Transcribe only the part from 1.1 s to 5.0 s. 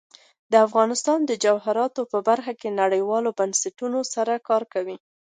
د جواهرات په برخه کې نړیوالو بنسټونو سره کار کوي.